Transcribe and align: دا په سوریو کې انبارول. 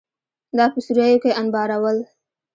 دا 0.57 0.65
په 0.73 0.79
سوریو 0.85 1.21
کې 1.23 1.31
انبارول. 1.41 1.97